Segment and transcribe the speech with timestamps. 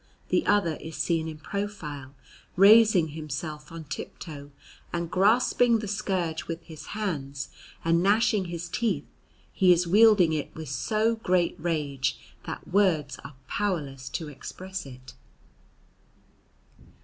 [0.29, 2.15] The other is seen in profile,
[2.55, 4.49] raising himself on tip toe;
[4.91, 7.49] and grasping the scourge with his hands,
[7.85, 9.05] and gnashing his teeth,
[9.53, 15.13] he is wielding it with so great rage that words are powerless to express it.